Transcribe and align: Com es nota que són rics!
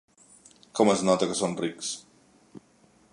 Com 0.79 0.89
es 0.93 1.03
nota 1.09 1.29
que 1.33 1.37
són 1.41 1.55
rics! 1.61 1.93